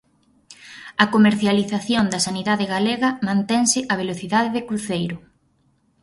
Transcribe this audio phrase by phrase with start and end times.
[1.03, 5.17] A comercialización da sanidade galega mantense a velocidade de cruceiro.